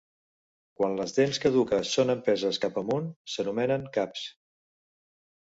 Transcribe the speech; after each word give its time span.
Quan 0.79 0.95
les 1.01 1.11
dents 1.17 1.39
caduques 1.43 1.91
són 1.97 2.13
empeses 2.15 2.59
cap 2.65 2.81
amunt, 2.83 3.13
s'anomenen 3.35 3.87
"caps". 4.01 4.27